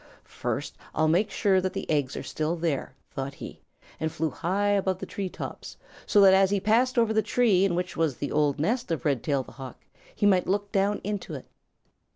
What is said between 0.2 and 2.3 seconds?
"First I'll make sure that the eggs are